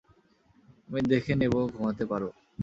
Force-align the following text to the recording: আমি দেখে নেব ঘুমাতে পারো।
আমি 0.89 1.01
দেখে 1.11 1.33
নেব 1.35 1.53
ঘুমাতে 1.73 2.03
পারো। 2.11 2.29